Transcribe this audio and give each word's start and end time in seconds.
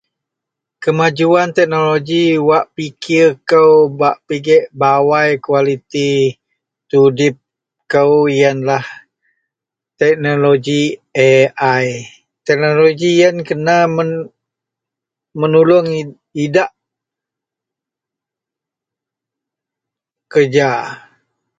Kemajuwan 0.83 1.49
teknoloji 1.57 2.21
wak 2.49 2.65
pikir 2.75 3.27
kou, 3.49 3.73
bak 3.99 4.15
pigek 4.27 4.63
bawai 4.79 5.31
kualiti 5.45 6.09
tudip 6.89 7.35
kou 7.91 8.15
yenlah 8.37 8.85
teknoloji 9.99 10.81
AI. 11.27 11.85
Teknoloji 12.47 13.09
yen 13.19 13.35
kena 13.47 13.75
men 13.95 14.09
menuluong 15.39 15.89
idak 16.45 16.71
kereja 20.31 20.69